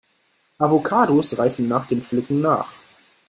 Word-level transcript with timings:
Avocados 0.57 1.33
reifen 1.37 1.67
nach 1.67 1.85
dem 1.85 2.01
Pflücken 2.01 2.41
nach. 2.41 2.73